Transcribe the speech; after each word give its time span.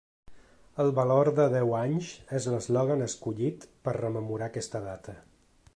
“El 0.83 0.87
valor 0.99 1.29
de 1.39 1.45
deu 1.55 1.75
anys” 1.81 2.09
és 2.41 2.49
l’eslògan 2.55 3.07
escollit 3.09 3.69
per 3.89 3.95
rememorar 4.01 4.51
aquesta 4.53 4.83
data. 4.91 5.19